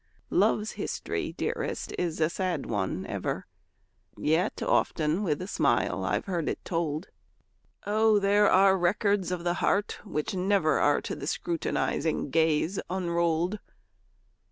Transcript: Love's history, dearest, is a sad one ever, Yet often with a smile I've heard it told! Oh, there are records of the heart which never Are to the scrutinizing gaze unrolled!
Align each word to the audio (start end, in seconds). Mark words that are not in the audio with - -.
Love's 0.31 0.71
history, 0.71 1.31
dearest, 1.31 1.93
is 1.95 2.19
a 2.19 2.27
sad 2.27 2.65
one 2.65 3.05
ever, 3.05 3.45
Yet 4.17 4.63
often 4.63 5.21
with 5.21 5.39
a 5.43 5.47
smile 5.47 6.03
I've 6.03 6.25
heard 6.25 6.49
it 6.49 6.57
told! 6.65 7.09
Oh, 7.85 8.17
there 8.17 8.49
are 8.49 8.75
records 8.79 9.29
of 9.29 9.43
the 9.43 9.53
heart 9.61 9.99
which 10.03 10.33
never 10.33 10.79
Are 10.79 11.01
to 11.01 11.15
the 11.15 11.27
scrutinizing 11.27 12.31
gaze 12.31 12.79
unrolled! 12.89 13.59